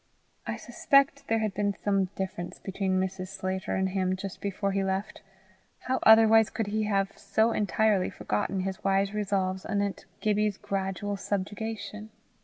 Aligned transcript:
I 0.47 0.55
suspect 0.55 1.27
there 1.27 1.37
had 1.45 1.53
been 1.53 1.75
some 1.75 2.05
difference 2.15 2.57
between 2.57 2.99
Mrs. 2.99 3.27
Sclater 3.27 3.75
and 3.75 3.89
him 3.89 4.15
just 4.15 4.41
before 4.41 4.71
he 4.71 4.83
left: 4.83 5.21
how 5.81 5.99
otherwise 6.01 6.49
could 6.49 6.65
he 6.65 6.85
have 6.85 7.15
so 7.15 7.51
entirely 7.51 8.09
forgotten 8.09 8.61
his 8.61 8.83
wise 8.83 9.13
resolves 9.13 9.63
anent 9.63 10.05
Gibbie's 10.19 10.57
gradual 10.57 11.17
subjugation? 11.17 12.09